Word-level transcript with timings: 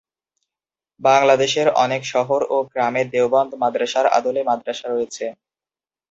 বাংলাদেশের 1.01 1.67
অনেক 1.83 2.01
শহর 2.13 2.39
ও 2.49 2.67
গ্রামে 2.71 3.03
দেওবন্দ 3.13 3.51
মাদ্রাসার 3.63 4.05
আদলে 4.17 4.41
মাদ্রাসা 4.49 4.87
রয়েছে। 4.87 5.25